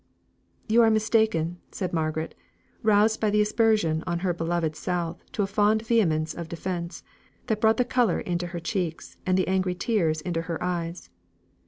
[0.67, 2.33] "You are mistaken," said Margaret,
[2.81, 7.03] roused by the aspersion on her beloved South to a fond vehemence of defence,
[7.45, 11.11] that brought the colour into her cheeks and the angry tears into her eyes.